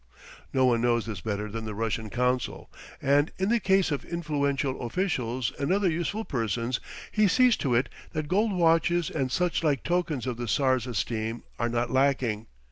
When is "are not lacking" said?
11.59-12.47